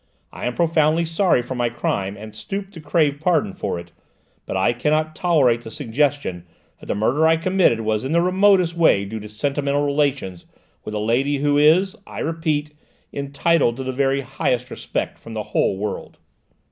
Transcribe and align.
I 0.33 0.47
am 0.47 0.55
profoundly 0.55 1.05
sorry 1.05 1.43
for 1.43 1.53
my 1.53 1.69
crime 1.69 2.17
and 2.17 2.33
stoop 2.33 2.71
to 2.71 2.81
crave 2.81 3.19
pardon 3.19 3.53
for 3.53 3.79
it; 3.79 3.91
but 4.47 4.57
I 4.57 4.73
cannot 4.73 5.13
tolerate 5.15 5.61
the 5.61 5.69
suggestion 5.69 6.43
that 6.79 6.87
the 6.87 6.95
murder 6.95 7.27
I 7.27 7.37
committed 7.37 7.81
was 7.81 8.03
in 8.03 8.11
the 8.11 8.19
remotest 8.19 8.75
way 8.75 9.05
due 9.05 9.19
to 9.19 9.29
sentimental 9.29 9.85
relations 9.85 10.45
with 10.83 10.95
a 10.95 10.99
lady 10.99 11.37
who 11.37 11.59
is, 11.59 11.95
I 12.07 12.17
repeat, 12.17 12.73
entitled 13.13 13.77
to 13.77 13.83
the 13.83 13.91
very 13.93 14.21
highest 14.21 14.71
respect 14.71 15.19
from 15.19 15.35
the 15.35 15.43
whole 15.53 15.77
world." 15.77 16.17